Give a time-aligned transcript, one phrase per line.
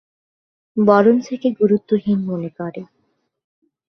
[0.77, 2.81] বরঞ্চ একে গুরুত্বহীন মনে করে।